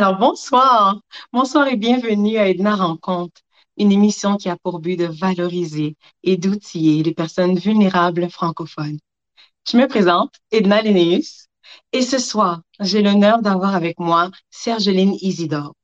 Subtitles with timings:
[0.00, 0.98] Alors, bonsoir.
[1.30, 3.42] Bonsoir et bienvenue à Edna Rencontre,
[3.76, 8.98] une émission qui a pour but de valoriser et d'outiller les personnes vulnérables francophones.
[9.70, 11.48] Je me présente, Edna Linnaeus,
[11.92, 15.74] et ce soir, j'ai l'honneur d'avoir avec moi Sergeline Isidore.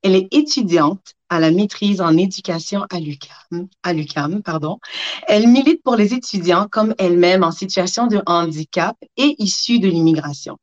[0.00, 3.66] Elle est étudiante à la maîtrise en éducation à l'UCAM.
[3.82, 4.78] À l'UCAM pardon.
[5.26, 10.56] Elle milite pour les étudiants comme elle-même en situation de handicap et issue de l'immigration.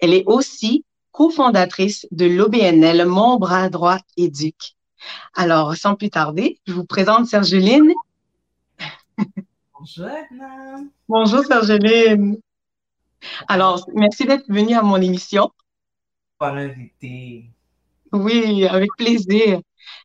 [0.00, 0.86] Elle est aussi
[1.18, 4.76] cofondatrice de l'OBNL Mon bras droit éduque.
[5.34, 7.92] Alors, sans plus tarder, je vous présente Sergeline.
[9.76, 10.76] Bonjour, Edna.
[11.08, 12.36] Bonjour, Sergeline.
[13.48, 15.50] Alors, merci d'être venue à mon émission.
[16.38, 17.50] Pour m'inviter.
[18.12, 19.60] Oui, avec plaisir.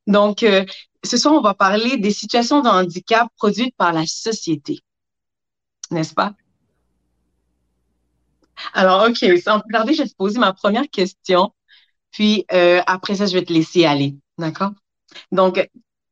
[0.07, 0.65] Donc, euh,
[1.03, 4.79] ce soir, on va parler des situations de handicap produites par la société.
[5.91, 6.33] N'est-ce pas?
[8.73, 11.51] Alors, OK, sans plus tarder, je vais te poser ma première question.
[12.11, 14.15] Puis, euh, après ça, je vais te laisser aller.
[14.37, 14.71] D'accord?
[15.31, 15.69] Donc,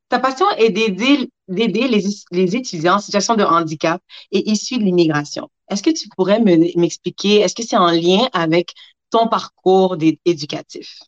[0.09, 5.49] ta passion est d'aider les, les étudiants en situation de handicap et issus de l'immigration.
[5.69, 8.73] Est-ce que tu pourrais m'expliquer, est-ce que c'est en lien avec
[9.09, 10.99] ton parcours éducatif?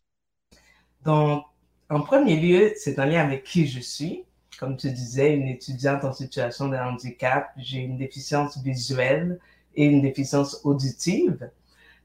[1.04, 1.44] Donc,
[1.90, 4.24] en premier lieu, c'est en lien avec qui je suis.
[4.58, 9.40] Comme tu disais, une étudiante en situation de handicap, j'ai une déficience visuelle
[9.76, 11.50] et une déficience auditive.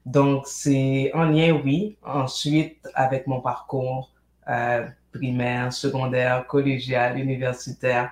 [0.06, 1.96] Donc, c'est en lien, oui.
[2.04, 4.10] Ensuite, avec mon parcours
[4.48, 8.10] euh, primaire, secondaire, collégial, universitaire,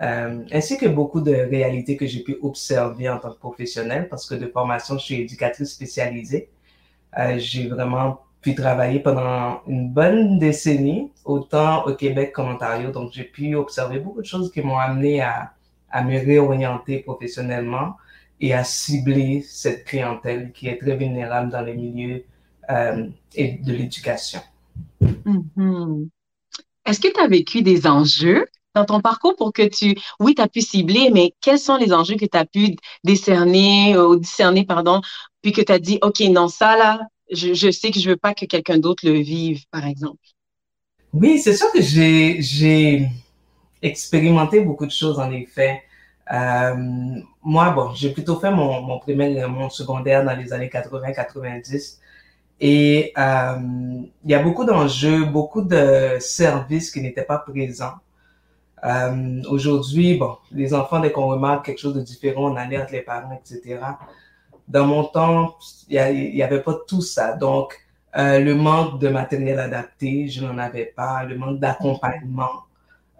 [0.00, 4.26] euh, ainsi que beaucoup de réalités que j'ai pu observer en tant que professionnelle, parce
[4.28, 6.48] que de formation, je suis éducatrice spécialisée.
[7.18, 12.90] Euh, j'ai vraiment pu travailler pendant une bonne décennie, autant au Québec qu'en Ontario.
[12.90, 15.52] Donc, j'ai pu observer beaucoup de choses qui m'ont amené à,
[15.90, 17.96] à me réorienter professionnellement
[18.40, 22.24] et à cibler cette clientèle qui est très vulnérable dans les milieux
[22.70, 24.40] euh, et de l'éducation.
[25.00, 26.08] Mm-hmm.
[26.84, 30.42] Est-ce que tu as vécu des enjeux dans ton parcours pour que tu, oui, tu
[30.42, 34.64] as pu cibler, mais quels sont les enjeux que tu as pu décerner ou discerner,
[34.64, 35.00] pardon,
[35.40, 37.00] puis que tu as dit, OK, non, ça là,
[37.32, 40.20] je, je sais que je veux pas que quelqu'un d'autre le vive, par exemple?
[41.12, 43.08] Oui, c'est sûr que j'ai
[43.82, 45.82] expérimenté beaucoup de choses, en effet.
[46.32, 46.74] Euh,
[47.42, 51.98] moi, bon, j'ai plutôt fait mon, mon primaire mon secondaire dans les années 80-90.
[52.60, 53.56] Et euh,
[54.24, 57.94] il y a beaucoup d'enjeux, beaucoup de services qui n'étaient pas présents.
[58.84, 63.02] Euh, Aujourd'hui, bon, les enfants, dès qu'on remarque quelque chose de différent, on alerte les
[63.02, 63.80] parents, etc.
[64.68, 65.56] Dans mon temps,
[65.88, 67.34] il n'y avait pas tout ça.
[67.34, 67.78] Donc,
[68.16, 71.24] euh, le manque de matériel adapté, je n'en avais pas.
[71.24, 72.64] Le manque d'accompagnement,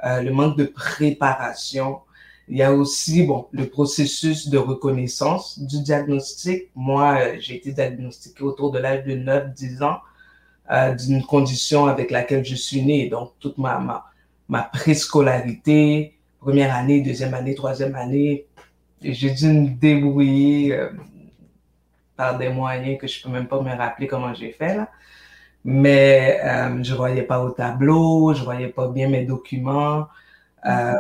[0.05, 2.01] euh, le manque de préparation.
[2.49, 6.71] Il y a aussi bon le processus de reconnaissance du diagnostic.
[6.75, 10.01] Moi, euh, j'ai été diagnostiqué autour de l'âge de 9-10 ans
[10.71, 13.09] euh, d'une condition avec laquelle je suis né.
[13.09, 14.05] Donc, toute ma, ma,
[14.49, 18.47] ma préscolarité, première année, deuxième année, troisième année,
[19.03, 20.91] j'ai dû me débrouiller euh,
[22.17, 24.91] par des moyens que je peux même pas me rappeler comment j'ai fait là.
[25.65, 30.09] Mais euh, je voyais pas au tableau, je voyais pas bien mes documents.
[30.67, 30.95] Euh,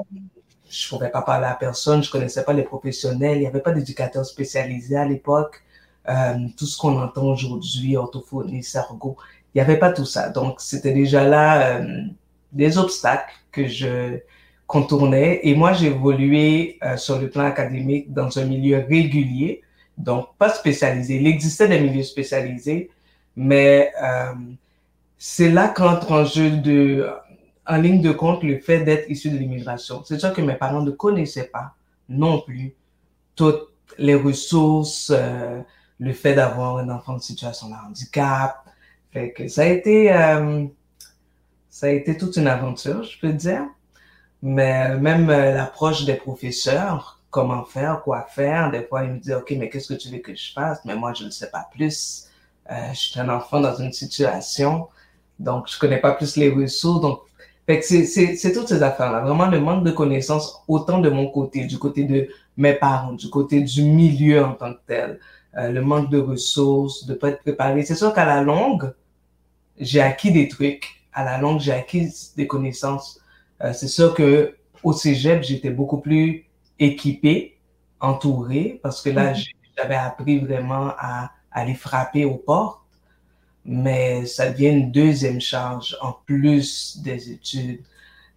[0.69, 3.73] je pouvais pas parler à personne, je connaissais pas les professionnels, il n'y avait pas
[3.73, 5.63] d'éducateur spécialisé à l'époque.
[6.09, 9.17] Euh, tout ce qu'on entend aujourd'hui, orthophonie, cerveau,
[9.55, 10.29] il n'y avait pas tout ça.
[10.29, 12.03] Donc, c'était déjà là euh,
[12.53, 14.21] des obstacles que je
[14.67, 15.41] contournais.
[15.45, 19.63] Et moi, j'ai évolué euh, sur le plan académique dans un milieu régulier,
[19.97, 21.17] donc pas spécialisé.
[21.17, 22.91] Il existait des milieux spécialisés,
[23.37, 24.33] mais euh,
[25.19, 27.09] c'est là qu'entre en jeu de
[27.69, 30.03] en ligne de compte le fait d'être issu de l'immigration.
[30.05, 31.75] C'est sûr que mes parents ne connaissaient pas
[32.09, 32.75] non plus
[33.35, 33.69] toutes
[33.99, 35.61] les ressources, euh,
[35.99, 38.65] le fait d'avoir un enfant en situation de handicap.
[39.13, 40.67] Fait que ça a été, euh,
[41.71, 43.65] ça a été toute une aventure, je peux dire.
[44.43, 49.35] Mais même euh, l'approche des professeurs, comment faire, quoi faire, des fois ils me disent,
[49.35, 50.85] OK, mais qu'est-ce que tu veux que je fasse?
[50.85, 52.29] Mais moi, je ne sais pas plus.
[52.71, 54.89] Euh, je suis un enfant dans une situation,
[55.39, 57.01] donc je connais pas plus les ressources.
[57.01, 57.21] Donc,
[57.67, 59.21] fait que c'est toutes ces affaires-là.
[59.21, 63.29] Vraiment le manque de connaissances, autant de mon côté, du côté de mes parents, du
[63.29, 65.21] côté du milieu en tant que tel.
[65.57, 67.83] Euh, le manque de ressources, de pas être préparé.
[67.83, 68.93] C'est sûr qu'à la longue,
[69.79, 71.03] j'ai acquis des trucs.
[71.13, 73.21] À la longue, j'ai acquis des connaissances.
[73.63, 76.45] Euh, c'est sûr que au cégep, j'étais beaucoup plus
[76.79, 77.59] équipé,
[77.99, 79.33] entouré, parce que là,
[79.77, 82.86] j'avais appris vraiment à aller frapper aux portes
[83.67, 87.81] mais ça devient une deuxième charge en plus des études,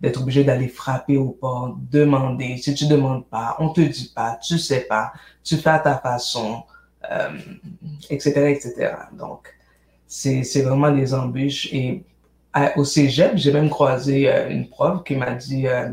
[0.02, 2.58] d'être obligé d'aller frapper aux portes, demander.
[2.58, 5.98] Si tu demandes pas, on te dit pas, tu sais pas, tu fais à ta
[5.98, 6.64] façon,
[7.12, 7.38] euh,
[8.10, 8.94] etc., etc.
[9.14, 9.54] Donc,
[10.08, 11.72] c'est vraiment des embûches.
[11.74, 12.04] Et
[12.76, 15.92] au cégep, j'ai même croisé euh, une prof qui m'a dit, euh,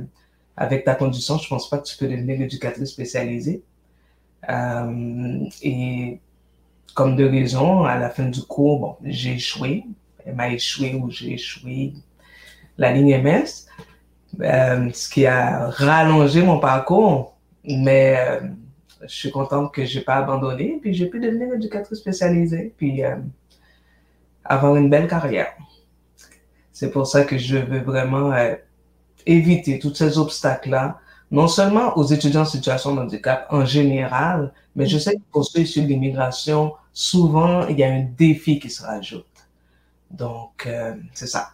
[0.57, 3.63] avec ta condition, je pense pas que tu peux devenir éducatrice spécialisée.
[4.49, 6.21] Euh, et
[6.95, 9.85] comme de raison, à la fin du cours, bon, j'ai échoué.
[10.25, 11.93] Elle m'a échoué ou j'ai échoué
[12.79, 13.67] la ligne MS,
[14.39, 17.37] ce qui a rallongé mon parcours.
[17.65, 18.41] Mais
[19.03, 23.03] je suis contente que j'ai pas abandonné, puis j'ai pu devenir éducatrice spécialisée, puis
[24.45, 25.55] avoir une belle carrière.
[26.73, 28.55] C'est pour ça que je veux vraiment euh,
[29.25, 31.01] éviter tous ces obstacles-là,
[31.31, 35.45] non seulement aux étudiants en situation de handicap en général, mais je sais que pour
[35.45, 39.27] ceux issus de l'immigration, souvent, il y a un défi qui se rajoute.
[40.11, 41.51] Donc, euh, c'est ça.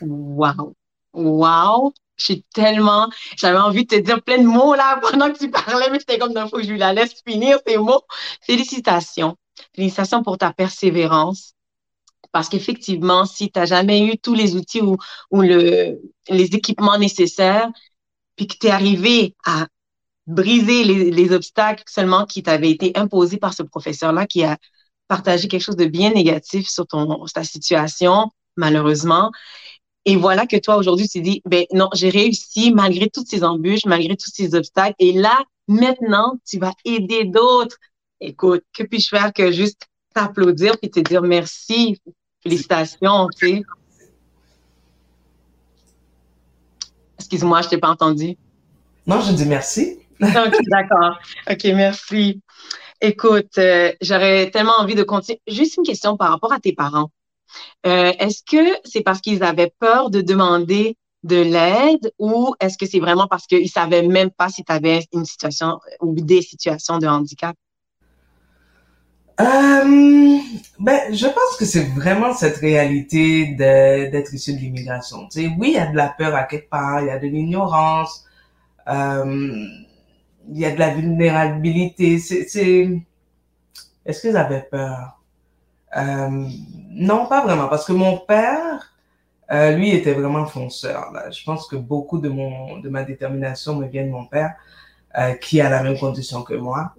[0.00, 0.74] Wow!
[1.12, 1.92] Wow!
[2.16, 5.88] Suis tellement, j'avais envie de te dire plein de mots là pendant que tu parlais,
[5.90, 8.02] mais j'étais comme d'un faut que je la laisse finir ces mots.
[8.42, 9.36] Félicitations.
[9.74, 11.54] Félicitations pour ta persévérance.
[12.32, 14.96] Parce qu'effectivement, si tu n'as jamais eu tous les outils ou,
[15.30, 17.70] ou le, les équipements nécessaires,
[18.38, 19.66] puis que tu es arrivé à
[20.26, 24.56] briser les, les obstacles seulement qui t'avaient été imposés par ce professeur-là qui a
[25.08, 29.32] partagé quelque chose de bien négatif sur ton, ta situation, malheureusement.
[30.04, 33.84] Et voilà que toi, aujourd'hui, tu dis, ben non, j'ai réussi malgré toutes ces embûches,
[33.86, 34.94] malgré tous ces obstacles.
[35.00, 37.76] Et là, maintenant, tu vas aider d'autres.
[38.20, 39.82] Écoute, que puis-je faire que juste
[40.14, 42.00] t'applaudir et te dire merci,
[42.42, 43.62] Félicitations, tu sais.
[47.28, 48.38] Excuse-moi, je t'ai pas entendu.
[49.06, 49.98] Non, je dis merci.
[50.22, 51.18] OK, d'accord.
[51.50, 52.40] OK, merci.
[53.02, 55.38] Écoute, euh, j'aurais tellement envie de continuer.
[55.46, 57.10] Juste une question par rapport à tes parents.
[57.86, 62.86] Euh, est-ce que c'est parce qu'ils avaient peur de demander de l'aide ou est-ce que
[62.86, 66.96] c'est vraiment parce qu'ils savaient même pas si tu avais une situation ou des situations
[66.96, 67.54] de handicap?
[69.40, 70.38] Euh,
[70.80, 75.28] ben, je pense que c'est vraiment cette réalité d'être issu de l'immigration.
[75.28, 77.18] Tu sais, oui, il y a de la peur à quelque part, il y a
[77.18, 78.24] de l'ignorance,
[78.88, 79.64] euh,
[80.50, 82.18] il y a de la vulnérabilité.
[82.18, 82.46] C'est,
[84.06, 85.20] est-ce qu'ils avaient peur?
[85.96, 86.46] Euh,
[86.90, 88.92] Non, pas vraiment, parce que mon père,
[89.52, 91.12] euh, lui, était vraiment fonceur.
[91.12, 91.30] Là.
[91.30, 94.54] Je pense que beaucoup de mon de ma détermination me vient de mon père,
[95.18, 96.94] euh, qui a la même condition que moi.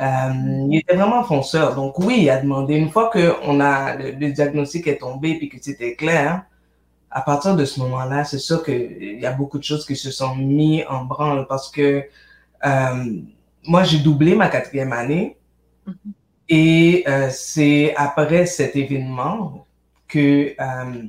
[0.00, 1.74] Euh, il était vraiment fonceur.
[1.74, 5.48] Donc oui, il a demandé, une fois que on a, le, diagnostic est tombé puis
[5.48, 6.44] que c'était clair,
[7.10, 10.10] à partir de ce moment-là, c'est sûr qu'il y a beaucoup de choses qui se
[10.10, 12.04] sont mis en branle parce que
[12.64, 13.20] euh,
[13.66, 15.36] moi, j'ai doublé ma quatrième année
[15.86, 15.92] mm-hmm.
[16.48, 19.66] et euh, c'est après cet événement
[20.08, 21.02] que euh,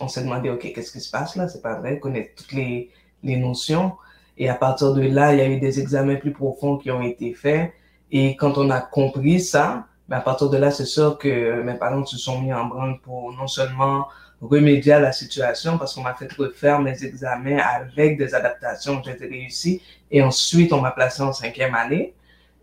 [0.00, 1.48] on s'est demandé, OK, qu'est-ce qui se passe là?
[1.48, 2.90] C'est pas vrai, connaître toutes les,
[3.22, 3.92] les notions.
[4.38, 7.02] Et à partir de là, il y a eu des examens plus profonds qui ont
[7.02, 7.72] été faits.
[8.12, 11.74] Et quand on a compris ça, ben à partir de là, c'est sûr que mes
[11.74, 14.08] parents se sont mis en branle pour non seulement
[14.40, 19.12] remédier à la situation, parce qu'on m'a fait refaire mes examens avec des adaptations, j'ai
[19.12, 22.14] réussi, et ensuite on m'a placé en cinquième année.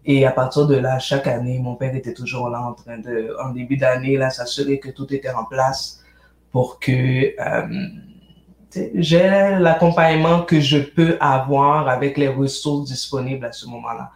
[0.05, 3.35] Et à partir de là, chaque année, mon père était toujours là en train de,
[3.44, 6.01] en début d'année, là, s'assurer que tout était en place
[6.51, 7.88] pour que euh,
[8.95, 9.29] j'ai
[9.59, 14.11] l'accompagnement que je peux avoir avec les ressources disponibles à ce moment-là.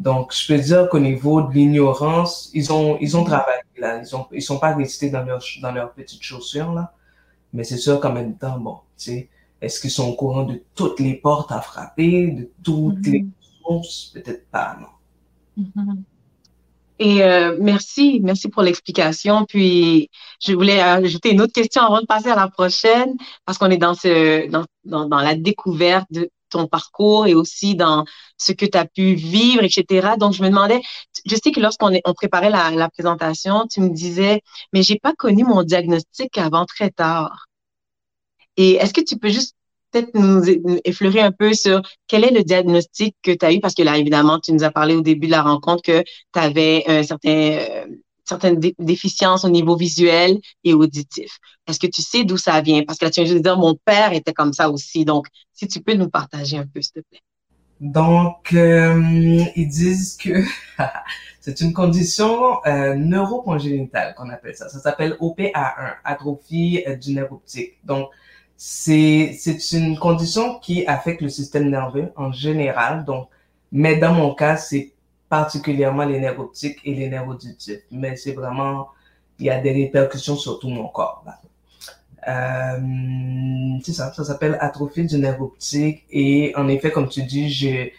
[0.00, 4.00] Donc, je peux dire qu'au niveau de l'ignorance, ils ont, ils ont travaillé là.
[4.02, 6.94] Ils ont, ils sont pas restés dans leur, dans leurs petites chaussures là.
[7.52, 9.28] Mais c'est sûr qu'en même temps, bon, tu sais,
[9.60, 13.62] est-ce qu'ils sont au courant de toutes les portes à frapper, de toutes les mm-hmm.
[13.62, 14.12] sources?
[14.14, 15.64] Peut-être pas, non.
[15.64, 15.96] Mm-hmm.
[17.00, 19.44] Et euh, merci, merci pour l'explication.
[19.46, 20.08] Puis,
[20.40, 23.78] je voulais ajouter une autre question avant de passer à la prochaine, parce qu'on est
[23.78, 28.04] dans ce, dans, dans, dans la découverte de ton parcours et aussi dans
[28.36, 30.16] ce que tu as pu vivre, etc.
[30.18, 30.80] Donc, je me demandais,
[31.26, 34.42] je sais que lorsqu'on on préparait la, la, présentation, tu me disais,
[34.72, 37.46] mais j'ai pas connu mon diagnostic avant très tard.
[38.56, 39.56] Et est-ce que tu peux juste
[39.90, 40.42] peut-être nous
[40.84, 43.60] effleurer un peu sur quel est le diagnostic que tu as eu?
[43.60, 46.38] Parce que là, évidemment, tu nous as parlé au début de la rencontre que tu
[46.38, 47.58] avais un certain...
[48.30, 51.38] Certaines déficiences au niveau visuel et auditif.
[51.66, 52.84] Est-ce que tu sais d'où ça vient?
[52.84, 55.04] Parce que là, tu viens de dire, mon père était comme ça aussi.
[55.04, 57.20] Donc, si tu peux nous partager un peu, s'il te plaît.
[57.80, 60.44] Donc, euh, ils disent que
[61.40, 64.68] c'est une condition euh, neurocongénitale qu'on appelle ça.
[64.68, 67.78] Ça s'appelle OPA1, atrophie euh, du nerf optique.
[67.84, 68.10] Donc,
[68.56, 69.34] c'est
[69.72, 73.04] une condition qui affecte le système nerveux en général.
[73.04, 73.28] Donc,
[73.72, 74.92] mais dans mon cas, c'est
[75.30, 77.80] particulièrement les nerfs optiques et les nerfs auditifs.
[77.90, 78.88] Mais c'est vraiment,
[79.38, 81.24] il y a des répercussions sur tout mon corps.
[82.28, 82.78] Euh,
[83.82, 86.04] c'est ça, ça s'appelle atrophie du nerf optique.
[86.10, 87.94] Et en effet, comme tu dis, j'ai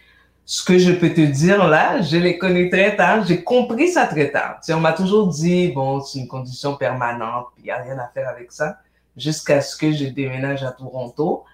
[0.45, 4.05] ce que je peux te dire là, je les connais très tard, j'ai compris ça
[4.05, 4.55] très tard.
[4.55, 7.97] Tu sais, on m'a toujours dit, bon, c'est une condition permanente, il n'y a rien
[7.97, 8.79] à faire avec ça,
[9.15, 11.45] jusqu'à ce que je déménage à Toronto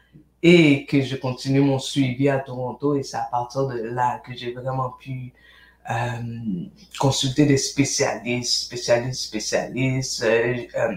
[0.41, 2.95] et que je continue mon suivi à Toronto.
[2.95, 5.33] Et c'est à partir de là que j'ai vraiment pu
[6.99, 10.95] consulter des spécialistes, spécialistes, spécialistes, euh, euh,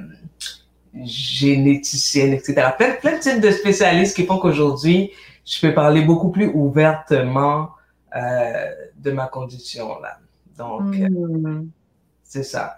[1.05, 2.71] généticiennes, etc.
[2.77, 5.13] Plein, plein de types de spécialistes qui font qu'aujourd'hui,
[5.47, 7.71] je peux parler beaucoup plus ouvertement
[8.17, 8.67] euh,
[8.97, 10.19] de ma condition là.
[10.59, 11.69] Donc, hmm.
[12.25, 12.77] c'est ça.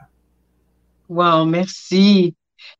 [1.08, 2.34] Wow, merci.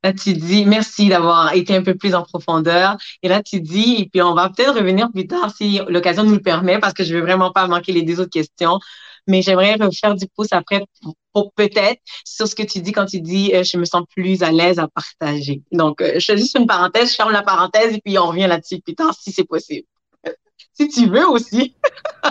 [0.04, 2.96] Là, tu dis, merci d'avoir été un peu plus en profondeur.
[3.22, 6.34] Et là, tu dis, et puis on va peut-être revenir plus tard si l'occasion nous
[6.34, 8.78] le permet, parce que je ne veux vraiment pas manquer les deux autres questions.
[9.26, 10.84] Mais j'aimerais refaire du pouce après
[11.32, 14.42] pour, peut-être sur ce que tu dis quand tu dis, euh, je me sens plus
[14.42, 15.62] à l'aise à partager.
[15.70, 18.46] Donc, euh, je fais juste une parenthèse, je ferme la parenthèse et puis on revient
[18.46, 19.86] là-dessus plus tard si c'est possible.
[20.74, 21.74] si tu veux aussi.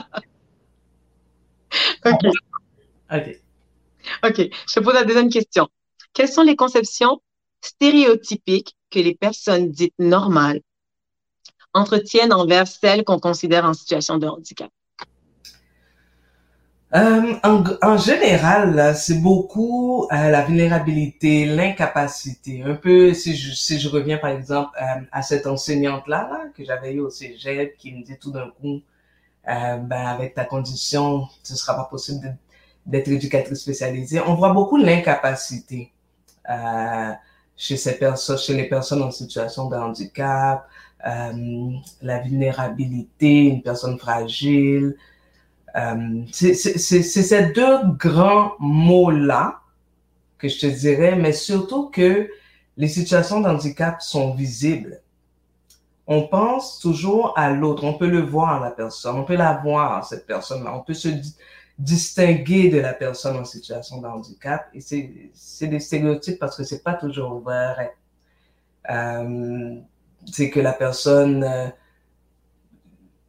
[2.06, 2.28] OK.
[3.12, 3.42] OK.
[4.24, 4.50] OK.
[4.68, 5.70] Je te pose la deuxième question.
[6.14, 7.22] Quelles sont les conceptions
[7.62, 10.62] stéréotypiques que les personnes dites normales
[11.74, 14.70] entretiennent envers celles qu'on considère en situation de handicap?
[16.94, 17.36] Euh,
[17.82, 22.64] en, général, c'est beaucoup euh, la vulnérabilité, l'incapacité.
[22.64, 26.66] Un peu, si je, si je reviens par exemple euh, à cette enseignante-là là, que
[26.66, 28.82] j'avais eu au cégep, qui me dit tout d'un coup,
[29.46, 32.38] ben, avec ta condition, ce sera pas possible
[32.86, 34.20] d'être éducatrice spécialisée.
[34.22, 35.92] On voit beaucoup l'incapacité
[37.58, 40.68] chez ces personnes, chez les personnes en situation de handicap,
[41.04, 44.96] la vulnérabilité, une personne fragile,
[45.75, 49.62] euh, c'est ces deux grands mots-là
[50.38, 52.30] que je te dirais, mais surtout que
[52.78, 55.01] les situations d'handicap sont visibles.
[56.08, 60.06] On pense toujours à l'autre, on peut le voir, la personne, on peut la voir,
[60.06, 61.10] cette personne-là, on peut se
[61.78, 64.68] distinguer de la personne en situation de handicap.
[64.74, 67.96] Et c'est des stéréotypes parce que c'est pas toujours vrai.
[68.90, 69.75] Euh,
[70.32, 71.72] c'est que la personne...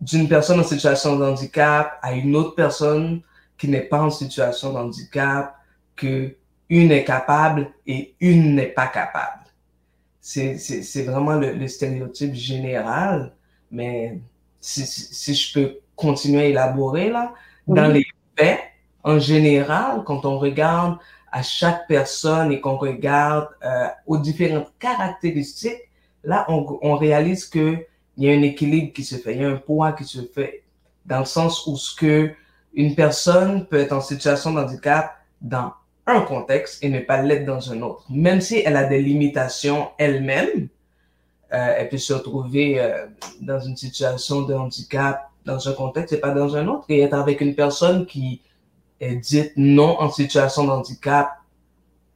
[0.03, 3.23] D'une personne en situation de handicap à une autre personne
[3.57, 5.57] qui n'est pas en situation de handicap,
[5.97, 6.35] que
[6.69, 9.45] une est capable et une n'est pas capable.
[10.21, 13.33] C'est, c'est, c'est vraiment le, le, stéréotype général,
[13.71, 14.21] mais
[14.61, 17.35] si, si, je peux continuer à élaborer là,
[17.67, 18.07] dans les
[18.37, 18.61] faits,
[19.05, 20.99] en général, quand on regarde
[21.31, 25.89] à chaque personne et qu'on regarde euh, aux différentes caractéristiques,
[26.25, 27.85] là, on, on réalise que
[28.17, 30.21] il y a un équilibre qui se fait, il y a un poids qui se
[30.23, 30.65] fait,
[31.07, 32.33] dans le sens où ce que
[32.75, 35.73] une personne peut être en situation de handicap dans
[36.07, 38.05] un contexte et ne pas l'être dans un autre.
[38.11, 40.69] Même si elle a des limitations elle-même,
[41.53, 43.07] euh, elle peut se retrouver euh,
[43.41, 47.15] dans une situation de handicap dans un contexte et pas dans un autre, et être
[47.15, 48.41] avec une personne qui
[49.01, 51.33] est dite non en situation de handicap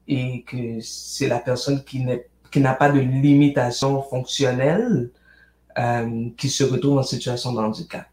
[0.09, 5.11] et que c'est la personne qui n'a pas de limitation fonctionnelle,
[5.78, 8.06] euh, qui se retrouvent en situation de handicap.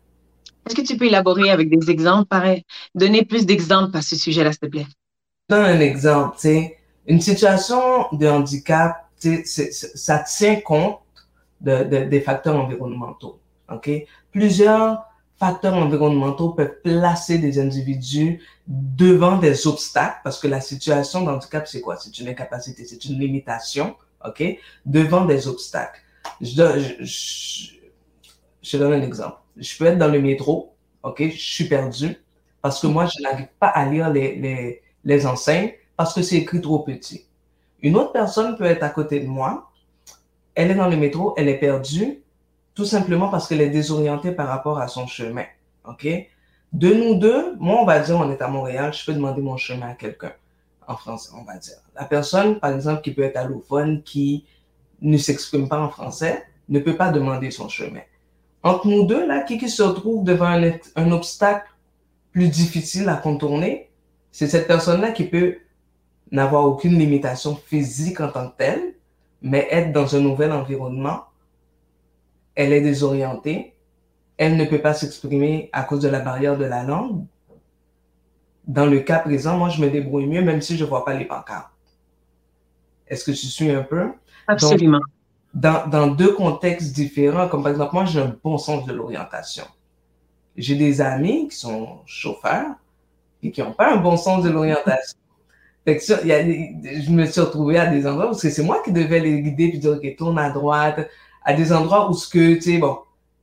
[0.65, 2.63] Est-ce que tu peux élaborer avec des exemples pareils?
[2.95, 4.87] Donner plus d'exemples à ce sujet-là, s'il te plaît.
[5.49, 6.77] Donne un exemple, tu sais.
[7.05, 9.09] Une situation de handicap,
[9.95, 10.99] ça tient compte
[11.59, 13.39] de, de, des facteurs environnementaux.
[13.69, 13.89] OK?
[14.31, 15.03] Plusieurs
[15.37, 21.81] facteurs environnementaux peuvent placer des individus devant des obstacles parce que la situation d'handicap, c'est
[21.81, 21.97] quoi?
[21.97, 24.43] C'est une incapacité, c'est une limitation, OK?
[24.85, 25.99] Devant des obstacles.
[26.41, 27.69] Je, je,
[28.61, 29.37] je, donne un exemple.
[29.57, 32.17] Je peux être dans le métro, OK, je suis perdu
[32.61, 36.37] parce que moi, je n'arrive pas à lire les, les, les enseignes parce que c'est
[36.37, 37.25] écrit trop petit.
[37.81, 39.71] Une autre personne peut être à côté de moi,
[40.55, 42.23] elle est dans le métro, elle est perdue,
[42.75, 45.45] tout simplement parce qu'elle est désorientée par rapport à son chemin.
[45.87, 46.07] OK?
[46.71, 49.57] De nous deux, moi, on va dire, on est à Montréal, je peux demander mon
[49.57, 50.33] chemin à quelqu'un
[50.87, 51.77] en français, on va dire.
[51.95, 54.45] La personne, par exemple, qui peut être allophone, qui
[55.03, 58.01] ne s'exprime pas en français, ne peut pas demander son chemin.
[58.63, 61.67] Entre nous deux, là, qui, se retrouve devant un, un obstacle
[62.31, 63.91] plus difficile à contourner,
[64.31, 65.57] c'est cette personne-là qui peut
[66.31, 68.95] n'avoir aucune limitation physique en tant que telle,
[69.41, 71.25] mais être dans un nouvel environnement,
[72.55, 73.75] elle est désorientée,
[74.37, 77.25] elle ne peut pas s'exprimer à cause de la barrière de la langue.
[78.65, 81.25] Dans le cas présent, moi, je me débrouille mieux, même si je vois pas les
[81.25, 81.71] pancartes.
[83.07, 84.09] Est-ce que tu suis un peu?
[84.47, 84.99] Absolument.
[85.53, 89.65] dans, dans, deux contextes différents, comme par exemple, moi, j'ai un bon sens de l'orientation.
[90.55, 92.75] J'ai des amis qui sont chauffeurs
[93.41, 95.17] et qui n'ont pas un bon sens de l'orientation.
[95.85, 98.63] Fait que ça, y a, je me suis retrouvé à des endroits parce que c'est
[98.63, 101.09] moi qui devais les guider puis dire, OK, tourne à droite,
[101.43, 102.99] à des endroits où ce que, tu sais, bon,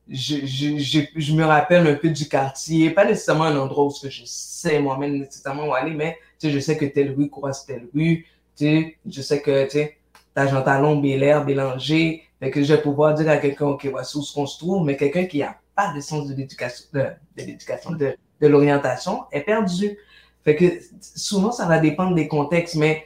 [0.09, 4.23] je, je, je, me rappelle un peu du quartier, pas nécessairement un endroit où je
[4.25, 7.87] sais moi-même nécessairement où aller, mais tu sais, je sais que telle rue croise telle
[7.93, 8.25] rue,
[8.57, 9.97] tu sais, je sais que, tu sais,
[10.35, 14.23] Jean Talon, Bélair, Bélanger, fait que je vais pouvoir dire à quelqu'un, OK, voici où
[14.33, 17.05] qu'on se trouve, mais quelqu'un qui a pas de sens de l'éducation, de,
[17.37, 19.97] l'éducation, de, l'orientation, est perdu.
[20.43, 20.65] Fait que
[20.99, 23.05] souvent, ça va dépendre des contextes, mais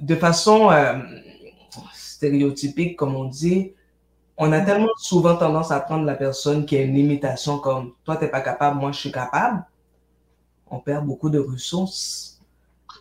[0.00, 0.98] de façon euh,
[1.92, 3.74] stéréotypique, comme on dit,
[4.38, 8.16] on a tellement souvent tendance à prendre la personne qui a une limitation comme toi,
[8.16, 9.64] tu n'es pas capable, moi, je suis capable.
[10.66, 12.31] On perd beaucoup de ressources.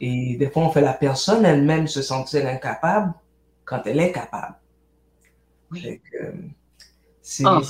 [0.02, 3.14] Et des fois, on fait la personne elle-même se sentir incapable
[3.64, 4.56] quand elle est capable.
[7.22, 7.62] C'est ah.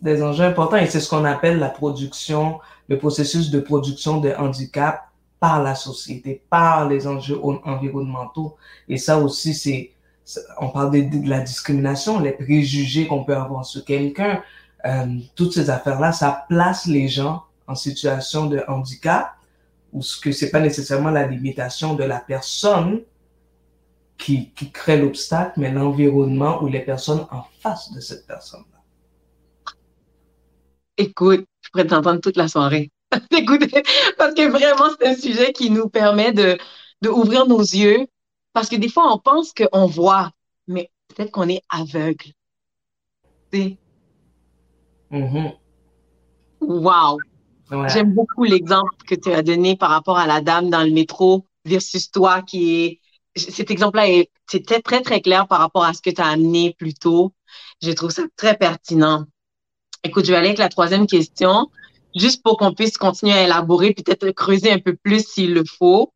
[0.00, 4.34] des enjeux importants et c'est ce qu'on appelle la production, le processus de production de
[4.38, 5.08] handicap
[5.40, 8.56] par la société, par les enjeux environnementaux.
[8.86, 9.92] Et ça aussi, c'est
[10.60, 14.42] on parle de, la discrimination, les préjugés qu'on peut avoir sur quelqu'un,
[14.84, 19.36] euh, toutes ces affaires-là, ça place les gens en situation de handicap
[19.96, 23.02] ou ce que c'est pas nécessairement la limitation de la personne
[24.18, 28.82] qui, qui crée l'obstacle, mais l'environnement ou les personnes en face de cette personne-là.
[30.98, 32.90] Écoute, je pourrais t'entendre toute la soirée.
[33.30, 33.82] Écoutez,
[34.18, 36.58] parce que vraiment, c'est un sujet qui nous permet de,
[37.00, 38.06] de ouvrir nos yeux
[38.52, 40.30] parce que des fois, on pense qu'on voit,
[40.66, 42.32] mais peut-être qu'on est aveugle.
[43.50, 43.76] Tu
[45.10, 45.56] mm-hmm.
[46.60, 47.18] Wow!
[47.88, 51.44] J'aime beaucoup l'exemple que tu as donné par rapport à la dame dans le métro
[51.64, 53.00] versus toi qui est.
[53.34, 56.94] Cet exemple-là, c'était très, très clair par rapport à ce que tu as amené plus
[56.94, 57.34] tôt.
[57.82, 59.26] Je trouve ça très pertinent.
[60.04, 61.68] Écoute, je vais aller avec la troisième question,
[62.14, 66.12] juste pour qu'on puisse continuer à élaborer, peut-être creuser un peu plus s'il le faut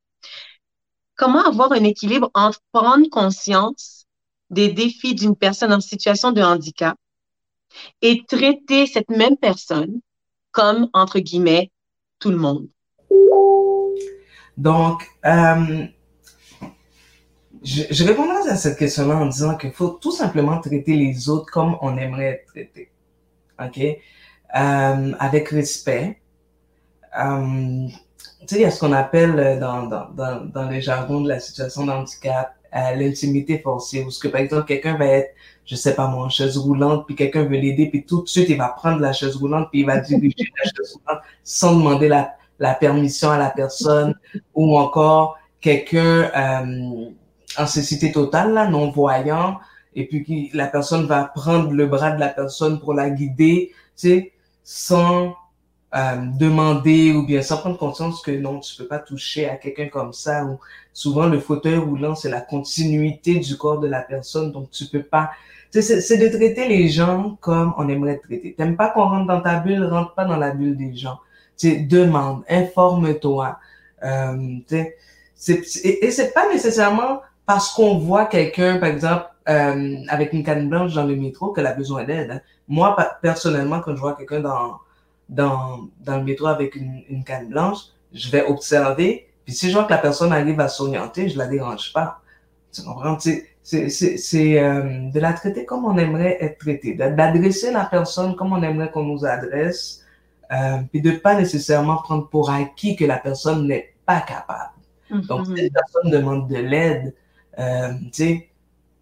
[1.21, 4.07] comment avoir un équilibre entre prendre conscience
[4.49, 6.97] des défis d'une personne en situation de handicap
[8.01, 10.01] et traiter cette même personne
[10.53, 11.71] comme, entre guillemets,
[12.19, 12.69] tout le monde?
[14.57, 15.87] Donc, euh,
[17.63, 21.51] je, je répondrai à cette question-là en disant qu'il faut tout simplement traiter les autres
[21.51, 22.91] comme on aimerait être traité.
[23.63, 23.79] OK?
[23.79, 26.21] Euh, avec respect.
[27.19, 27.87] Euh,
[28.41, 31.29] tu sais, il y a ce qu'on appelle dans, dans, dans, dans les jargons de
[31.29, 35.35] la situation d'handicap euh, l'intimité forcée, où ce que par exemple quelqu'un va être,
[35.67, 38.49] je sais pas moi, en chaise roulante, puis quelqu'un veut l'aider, puis tout de suite
[38.49, 42.09] il va prendre la chaise roulante, puis il va diriger la chaise roulante sans demander
[42.09, 44.15] la, la permission à la personne,
[44.55, 47.11] ou encore quelqu'un euh,
[47.59, 49.59] en cécité totale, là, non voyant,
[49.95, 53.73] et puis qui, la personne va prendre le bras de la personne pour la guider,
[53.97, 55.35] tu sais, sans
[55.95, 59.89] euh, demander ou bien sans prendre conscience que non, tu peux pas toucher à quelqu'un
[59.89, 60.45] comme ça.
[60.45, 60.59] Ou
[60.93, 65.03] souvent, le fauteuil roulant, c'est la continuité du corps de la personne, donc tu peux
[65.03, 65.31] pas.
[65.73, 68.55] C'est de traiter les gens comme on aimerait traiter.
[68.57, 71.19] T'aimes pas qu'on rentre dans ta bulle, rentre pas dans la bulle des gens.
[71.57, 73.59] Tu demande, informe-toi.
[74.03, 74.59] Euh,
[75.49, 80.95] et c'est pas nécessairement parce qu'on voit quelqu'un, par exemple, euh, avec une canne blanche
[80.95, 82.31] dans le métro, qu'elle a besoin d'aide.
[82.31, 82.41] Hein.
[82.69, 84.79] Moi, personnellement, quand je vois quelqu'un dans
[85.31, 87.79] dans, dans le métro avec une, une canne blanche,
[88.13, 89.29] je vais observer.
[89.45, 92.21] Puis si je vois que la personne arrive à s'orienter, je la dérange pas.
[92.73, 93.17] Tu comprends?
[93.63, 98.63] C'est euh, de la traiter comme on aimerait être traité, d'adresser la personne comme on
[98.63, 100.05] aimerait qu'on nous adresse,
[100.53, 104.73] euh, puis de pas nécessairement prendre pour acquis que la personne n'est pas capable.
[105.29, 107.15] Donc, si la personne demande de l'aide,
[107.59, 108.49] euh, tu sais,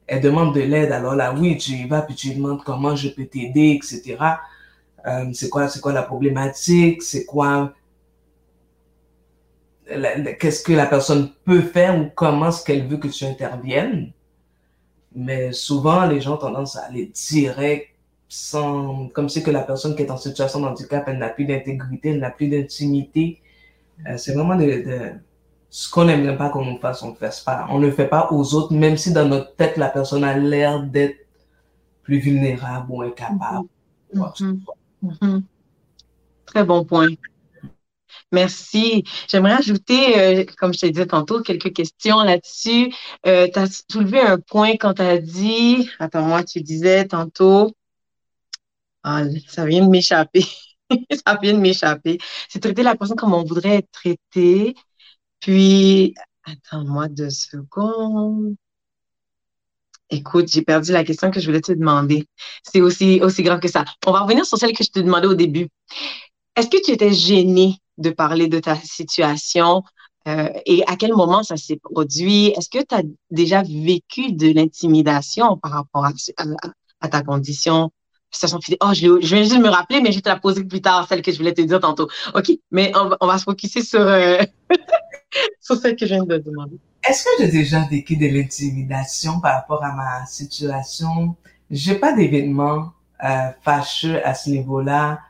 [0.06, 2.96] elle demande de l'aide, alors là, oui, tu y vas, puis tu lui demandes comment
[2.96, 4.16] je peux t'aider, etc.
[5.08, 7.72] Euh, c'est quoi, quoi la problématique, c'est quoi,
[10.38, 14.12] qu'est-ce que la personne peut faire ou comment est-ce qu'elle veut que tu interviennes?
[15.14, 17.88] Mais souvent, les gens ont tendance à aller direct,
[18.28, 22.14] sans, comme si que la personne qui est en situation de handicap, n'a plus d'intégrité,
[22.14, 23.40] n'a plus d'intimité.
[24.06, 25.12] Euh, c'est vraiment de,
[25.70, 27.66] ce qu'on n'aimerait pas qu'on nous fasse, on ne fait pas.
[27.70, 30.82] On ne fait pas aux autres, même si dans notre tête, la personne a l'air
[30.82, 31.18] d'être
[32.02, 33.68] plus vulnérable ou incapable.
[35.02, 35.44] Mhm.
[36.46, 37.08] Très bon point.
[38.32, 39.04] Merci.
[39.28, 42.92] J'aimerais ajouter, euh, comme je te disais tantôt, quelques questions là-dessus.
[43.26, 47.72] Euh, tu as soulevé un point quand tu as dit, attends-moi, tu disais tantôt,
[49.02, 50.44] ah, ça vient de m'échapper.
[51.26, 52.18] ça vient de m'échapper.
[52.48, 54.74] C'est traiter la personne comme on voudrait être traité.
[55.40, 58.56] Puis, attends-moi deux secondes.
[60.10, 62.26] Écoute, j'ai perdu la question que je voulais te demander.
[62.62, 63.84] C'est aussi, aussi grand que ça.
[64.06, 65.68] On va revenir sur celle que je te demandais au début.
[66.56, 69.82] Est-ce que tu étais gêné de parler de ta situation
[70.26, 72.46] euh, et à quel moment ça s'est produit?
[72.48, 77.90] Est-ce que tu as déjà vécu de l'intimidation par rapport à, ta condition?
[78.30, 78.58] Situation.
[78.82, 81.06] Oh, je, viens juste de me rappeler, mais je vais te la poser plus tard,
[81.08, 82.08] celle que je voulais te dire tantôt.
[82.34, 84.42] OK, mais on, on va se focuser sur, euh,
[85.60, 86.78] sur celle que je viens de demander.
[87.06, 91.36] Est-ce que j'ai déjà vécu de l'intimidation par rapport à ma situation?
[91.70, 92.92] J'ai pas d'événements
[93.24, 95.20] euh, fâcheux à ce niveau-là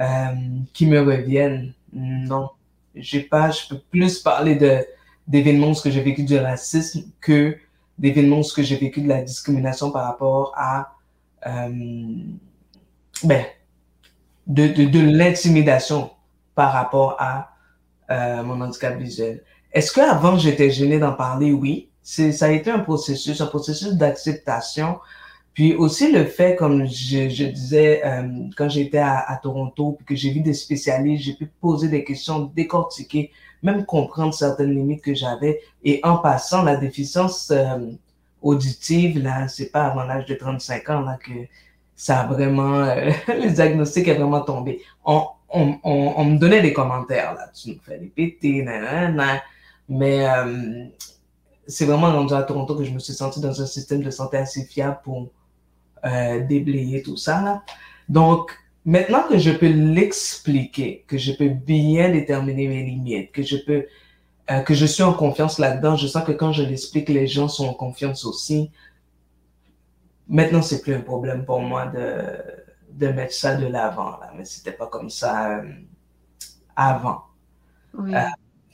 [0.00, 0.26] euh,
[0.72, 1.72] qui me reviennent.
[1.92, 2.50] Non,
[2.94, 3.50] j'ai pas.
[3.50, 4.84] Je peux plus parler de
[5.26, 7.56] d'événements où j'ai vécu du racisme que
[7.98, 10.96] d'événements où j'ai vécu de la discrimination par rapport à
[11.46, 11.68] euh,
[13.24, 13.44] ben,
[14.46, 16.10] de, de, de l'intimidation
[16.54, 17.54] par rapport à
[18.10, 19.42] euh, mon handicap visuel.
[19.72, 21.52] Est-ce qu'avant j'étais gênée d'en parler?
[21.52, 21.88] Oui.
[22.02, 24.98] C'est, ça a été un processus, un processus d'acceptation.
[25.54, 28.22] Puis aussi le fait, comme je, je disais, euh,
[28.56, 32.04] quand j'étais à, à, Toronto, puis que j'ai vu des spécialistes, j'ai pu poser des
[32.04, 33.30] questions, décortiquer,
[33.62, 35.60] même comprendre certaines limites que j'avais.
[35.84, 37.92] Et en passant, la déficience euh,
[38.40, 41.32] auditive, là, c'est pas avant l'âge de 35 ans là, que
[41.94, 44.80] ça a vraiment, euh, le diagnostic est vraiment tombé.
[45.04, 49.42] On, on, on, me donnait des commentaires, là, tu nous fais répéter, nanana,
[49.88, 50.86] mais euh,
[51.66, 54.36] c'est vraiment rendu à Toronto que je me suis senti dans un système de santé
[54.36, 55.28] assez fiable pour
[56.04, 57.42] euh, déblayer tout ça.
[57.42, 57.62] Là.
[58.08, 58.52] Donc,
[58.84, 63.86] maintenant que je peux l'expliquer, que je peux bien déterminer mes limites, que je peux,
[64.50, 67.48] euh, que je suis en confiance là-dedans, je sens que quand je l'explique, les gens
[67.48, 68.70] sont en confiance aussi.
[70.28, 72.22] Maintenant, c'est plus un problème pour moi de,
[72.90, 75.72] de mettre ça de l'avant, là, mais c'était pas comme ça euh,
[76.74, 77.22] avant.
[77.94, 78.14] Oui.
[78.14, 78.20] Euh,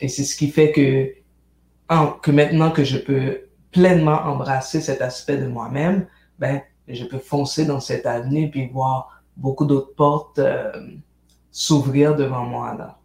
[0.00, 1.12] et c'est ce qui fait que,
[1.88, 3.40] en, que maintenant que je peux
[3.72, 6.06] pleinement embrasser cet aspect de moi-même,
[6.38, 10.72] ben, je peux foncer dans cet avenir puis voir beaucoup d'autres portes euh,
[11.50, 12.98] s'ouvrir devant moi là.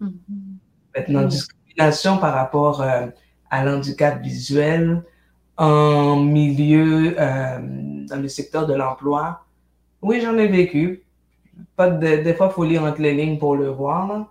[0.00, 0.56] Mm -hmm.
[0.96, 1.30] Maintenant, mm -hmm.
[1.30, 3.06] discrimination par rapport euh,
[3.50, 5.02] à l'handicap visuel
[5.56, 7.58] en milieu, euh,
[8.08, 9.22] dans le secteur de l'emploi,
[10.02, 11.04] oui, j'en ai vécu.
[11.76, 14.28] Pas de, des fois, il faut lire entre les lignes pour le voir, là.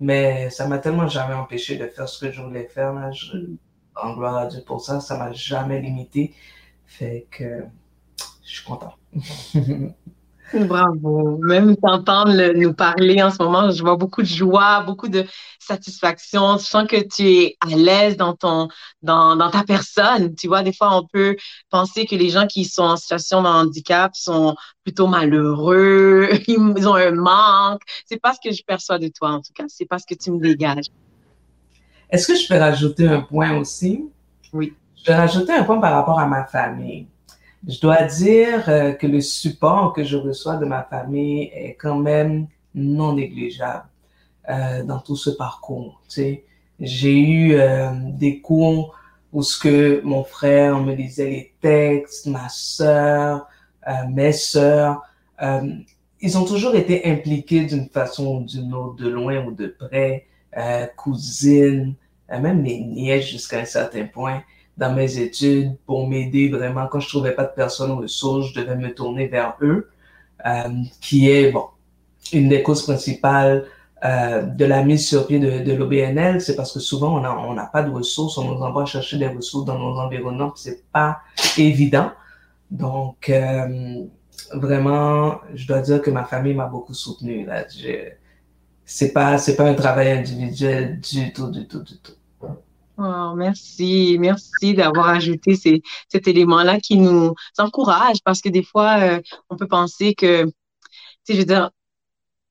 [0.00, 2.92] Mais ça m'a tellement jamais empêché de faire ce que je voulais faire.
[2.92, 3.10] Là.
[3.12, 3.36] Je,
[3.96, 6.34] en gloire à Dieu pour ça, ça m'a jamais limité.
[6.86, 7.64] Fait que
[8.42, 8.94] je suis content.
[10.54, 11.38] Bravo.
[11.42, 15.24] Même t'entendre nous parler en ce moment, je vois beaucoup de joie, beaucoup de
[15.58, 16.58] satisfaction.
[16.58, 18.68] Je sens que tu es à l'aise dans ton,
[19.02, 20.34] dans, dans ta personne.
[20.36, 21.36] Tu vois, des fois, on peut
[21.70, 26.94] penser que les gens qui sont en situation de handicap sont plutôt malheureux, ils ont
[26.94, 27.82] un manque.
[28.06, 29.64] C'est pas ce que je perçois de toi, en tout cas.
[29.68, 30.86] C'est pas ce que tu me dégages.
[32.10, 34.04] Est-ce que je peux rajouter un point aussi?
[34.52, 34.74] Oui.
[34.96, 37.08] Je vais rajouter un point par rapport à ma famille.
[37.66, 41.98] Je dois dire euh, que le support que je reçois de ma famille est quand
[41.98, 43.86] même non négligeable
[44.50, 46.02] euh, dans tout ce parcours.
[46.08, 46.44] Tu sais.
[46.80, 48.94] J'ai eu euh, des cours
[49.32, 53.46] où ce que mon frère me lisait les textes, ma sœur,
[53.88, 55.02] euh, mes sœurs,
[55.42, 55.72] euh,
[56.20, 60.26] ils ont toujours été impliqués d'une façon ou d'une autre, de loin ou de près,
[60.96, 61.94] cousines,
[62.30, 64.42] même mes nièces jusqu'à un certain point
[64.76, 66.86] dans mes études pour m'aider vraiment.
[66.86, 69.88] Quand je trouvais pas de personnes ressources, je devais me tourner vers eux,
[70.46, 70.68] euh,
[71.00, 71.66] qui est bon
[72.32, 73.66] une des causes principales
[74.04, 77.36] euh, de la mise sur pied de, de l'OBNL, c'est parce que souvent on n'a
[77.38, 81.20] on pas de ressources, on nous envoie chercher des ressources dans nos environnements, c'est pas
[81.56, 82.10] évident.
[82.70, 84.04] Donc euh,
[84.52, 87.64] vraiment, je dois dire que ma famille m'a beaucoup soutenu là.
[88.86, 92.12] C'est pas c'est pas un travail individuel du tout, du tout, du tout.
[92.96, 99.00] Oh, merci, merci d'avoir ajouté ces, cet élément-là qui nous encourage parce que des fois,
[99.00, 100.52] euh, on peut penser que, tu
[101.24, 101.70] sais, je veux dire,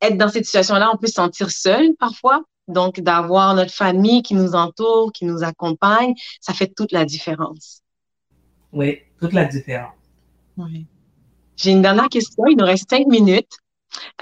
[0.01, 2.43] être dans cette situation-là, on peut se sentir seul parfois.
[2.67, 7.81] Donc, d'avoir notre famille qui nous entoure, qui nous accompagne, ça fait toute la différence.
[8.71, 9.95] Oui, toute la différence.
[10.57, 10.87] Oui.
[11.55, 12.45] J'ai une dernière question.
[12.47, 13.57] Il nous reste cinq minutes.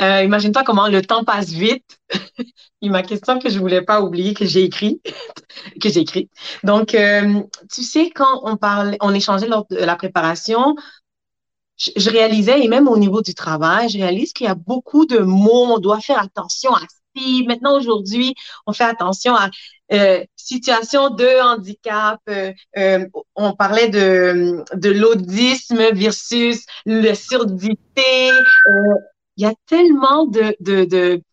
[0.01, 1.99] Euh, Imagine-toi comment le temps passe vite.
[2.81, 5.01] Et ma question que je voulais pas oublier, que j'ai écrit,
[5.81, 6.29] que j'ai écrit.
[6.63, 10.75] Donc, euh, tu sais, quand on parlait, on échangeait lors de la préparation,
[11.77, 15.19] je, réalisais, et même au niveau du travail, je réalise qu'il y a beaucoup de
[15.19, 16.81] mots, on doit faire attention à
[17.15, 17.43] si.
[17.45, 18.35] Maintenant, aujourd'hui,
[18.67, 19.49] on fait attention à
[19.91, 22.19] euh, situation de handicap.
[23.35, 28.31] On parlait de, de l'audisme versus le surdité.
[29.41, 31.23] Il y a tellement de, de, de,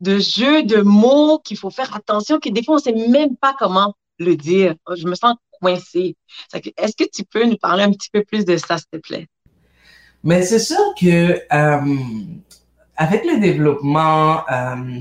[0.00, 3.36] de jeux de mots qu'il faut faire attention que des fois, on ne sait même
[3.36, 4.74] pas comment le dire.
[4.96, 6.16] Je me sens coincée.
[6.54, 9.26] Est-ce que tu peux nous parler un petit peu plus de ça, s'il te plaît?
[10.24, 11.96] Mais c'est sûr que euh,
[12.96, 15.00] avec le développement euh,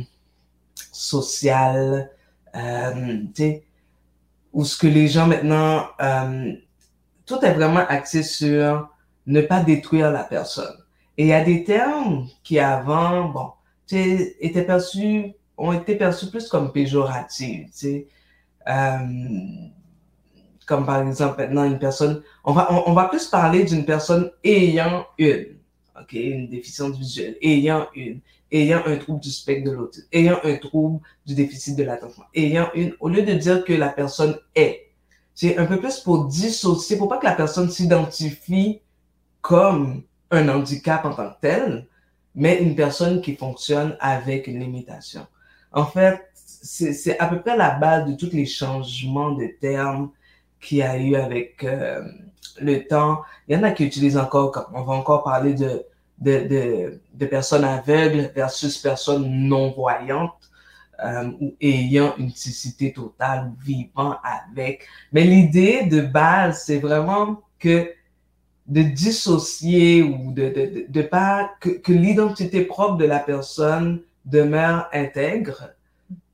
[0.91, 2.11] social,
[2.53, 3.17] euh,
[4.51, 6.51] où ce que les gens maintenant, euh,
[7.25, 8.89] tout est vraiment axé sur
[9.25, 10.75] ne pas détruire la personne.
[11.17, 13.49] Et il y a des termes qui avant, bon,
[13.91, 18.07] étaient perçus, ont été perçus plus comme péjoratifs, tu sais.
[18.67, 18.99] Euh,
[20.67, 25.05] comme par exemple maintenant une personne, on va, on, va plus parler d'une personne ayant
[25.17, 25.55] une,
[25.99, 28.19] ok, une déficience visuelle, ayant une,
[28.51, 32.69] ayant un trouble du spectre de l'autisme, ayant un trouble du déficit de l'attention, ayant
[32.75, 34.91] une, au lieu de dire que la personne est,
[35.33, 38.81] c'est un peu plus pour dissocier, pour pas que la personne s'identifie
[39.41, 41.87] comme un handicap en tant que tel,
[42.35, 45.25] mais une personne qui fonctionne avec une limitation.
[45.71, 50.11] En fait, c'est à peu près la base de tous les changements de termes
[50.59, 52.01] qu'il y a eu avec euh,
[52.59, 53.21] le temps.
[53.47, 55.85] Il y en a qui utilisent encore, on va encore parler de,
[56.19, 60.49] de, de, de personnes aveugles versus personnes non-voyantes
[61.03, 64.87] euh, ou ayant une cécité totale ou vivant avec.
[65.11, 67.91] Mais l'idée de base, c'est vraiment que
[68.67, 74.87] de dissocier ou de, de, de, pas que, que l'identité propre de la personne demeure
[74.91, 75.71] intègre,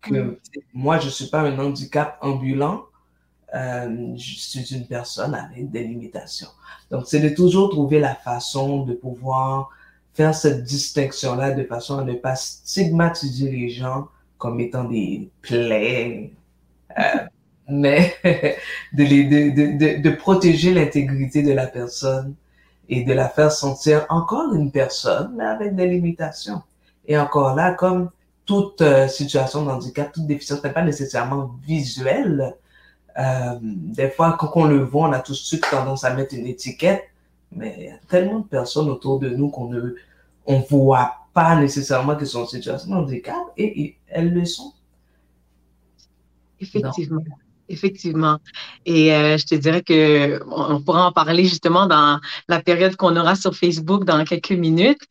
[0.01, 0.37] que mm.
[0.73, 2.85] moi je suis pas un handicap ambulant,
[3.53, 6.49] euh, je suis une personne avec des limitations.
[6.89, 9.69] Donc c'est de toujours trouver la façon de pouvoir
[10.13, 16.31] faire cette distinction-là de façon à ne pas stigmatiser les gens comme étant des plaies,
[16.97, 17.03] euh,
[17.69, 18.15] mais
[18.93, 22.35] de, les, de, de, de, protéger l'intégrité de la personne
[22.89, 26.61] et de la faire sentir encore une personne, mais avec des limitations.
[27.05, 28.09] Et encore là, comme
[28.45, 32.55] toute euh, situation de handicap, toute déficience n'est pas nécessairement visuelle.
[33.17, 36.35] Euh, des fois, quand on le voit, on a tout de suite tendance à mettre
[36.35, 37.03] une étiquette,
[37.51, 39.95] mais il y a tellement de personnes autour de nous qu'on ne
[40.45, 44.73] on voit pas nécessairement que sont en situation de handicap et, elles le sont.
[46.59, 47.23] Effectivement.
[47.69, 48.39] Effectivement.
[48.85, 53.15] Et euh, je te dirais que on pourra en parler justement dans la période qu'on
[53.15, 55.01] aura sur Facebook dans quelques minutes.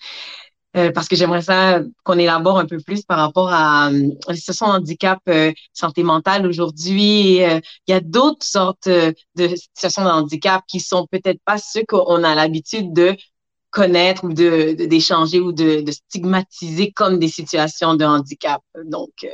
[0.74, 4.34] Euh, parce que j'aimerais ça qu'on élabore un peu plus par rapport à euh, la
[4.34, 7.40] situation de handicap euh, santé mentale aujourd'hui.
[7.40, 12.24] il y a d'autres sortes de situations de handicap qui sont peut-être pas ceux qu'on
[12.24, 13.14] a l'habitude de
[13.70, 18.62] connaître ou de d'échanger ou de, de, stigmatiser comme des situations de handicap.
[18.84, 19.26] Donc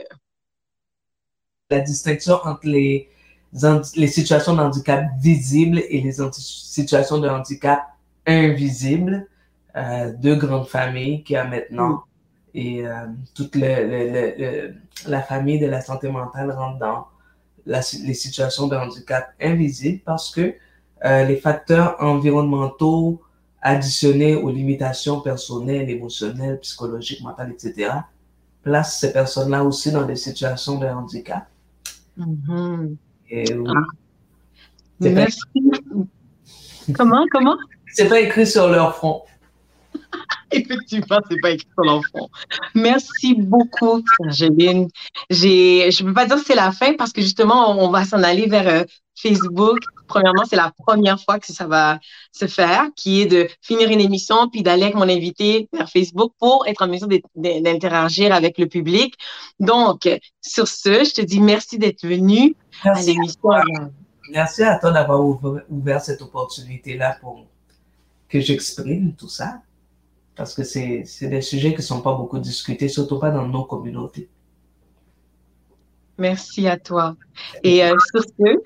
[1.70, 3.09] la distinction entre les
[3.96, 7.83] les situations de handicap visibles et les situations de handicap
[8.26, 9.26] invisibles
[9.76, 11.88] euh, deux grandes familles qu'il y a maintenant.
[11.88, 12.02] Mm.
[12.54, 14.74] Et euh, toute le,
[15.07, 17.07] la famille de la santé mentale rentre dans
[17.64, 20.54] la, les situations de handicap invisibles parce que
[21.04, 23.22] euh, les facteurs environnementaux
[23.62, 27.92] additionnés aux limitations personnelles, émotionnelles, psychologiques, mentales, etc.,
[28.62, 31.46] placent ces personnes-là aussi dans des situations de handicap.
[33.31, 33.68] Et oui.
[33.68, 33.85] Ah.
[35.00, 35.40] Merci.
[36.94, 37.57] Comment, comment?
[37.92, 39.22] C'est pas écrit sur leur front.
[40.52, 42.30] Effectivement, c'est pas écrit sur l'enfant.
[42.74, 44.88] Merci beaucoup, Angeline.
[45.30, 48.22] J'ai, je peux pas dire que c'est la fin parce que justement, on va s'en
[48.22, 48.84] aller vers euh,
[49.14, 49.78] Facebook.
[50.06, 51.98] Premièrement, c'est la première fois que ça va
[52.32, 56.32] se faire, qui est de finir une émission puis d'aller avec mon invité vers Facebook
[56.38, 59.14] pour être en mesure d'interagir avec le public.
[59.61, 60.08] Donc,
[60.40, 63.50] sur ce, je te dis merci d'être venu à l'émission.
[64.30, 65.20] Merci à toi d'avoir
[65.68, 67.46] ouvert cette opportunité-là pour
[68.28, 69.61] que j'exprime tout ça
[70.38, 73.64] parce que c'est des sujets qui ne sont pas beaucoup discutés, surtout pas dans nos
[73.64, 74.31] communautés.
[76.16, 77.16] Merci à toi.
[77.64, 78.57] Et euh, sur ce,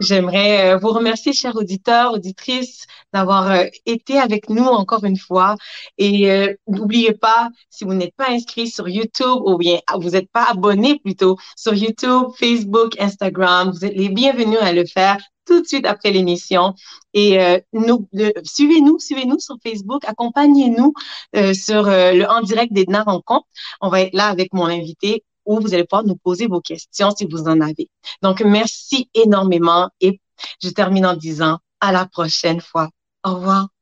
[0.00, 5.56] j'aimerais euh, vous remercier, chers auditeurs, auditrices, d'avoir euh, été avec nous encore une fois.
[5.98, 10.30] Et n'oubliez pas, si vous n'êtes pas inscrit sur YouTube ou bien ah, vous n'êtes
[10.30, 15.62] pas abonné plutôt sur YouTube, Facebook, Instagram, vous êtes les bienvenus à le faire tout
[15.62, 16.74] de suite après l'émission.
[17.14, 18.06] Et euh, nous,
[18.44, 20.92] suivez-nous, suivez-nous sur Facebook, accompagnez-nous
[21.36, 23.46] euh, sur euh, le en direct d'Edna Rencontre.
[23.80, 27.10] On va être là avec mon invité où vous allez pouvoir nous poser vos questions
[27.16, 27.88] si vous en avez.
[28.22, 30.20] Donc, merci énormément et
[30.62, 32.90] je termine en disant à la prochaine fois.
[33.24, 33.77] Au revoir.